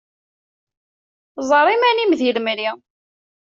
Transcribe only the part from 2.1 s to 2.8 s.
di lemri.